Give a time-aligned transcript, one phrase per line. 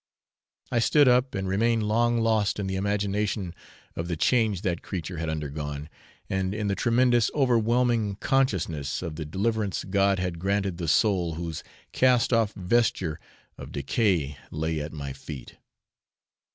[0.71, 3.53] I stood up, and remained long lost in the imagination
[3.95, 5.89] of the change that creature had undergone,
[6.27, 11.63] and in the tremendous overwhelming consciousness of the deliverance God had granted the soul whose
[11.91, 13.19] cast off vesture
[13.59, 15.57] of decay lay at my feet.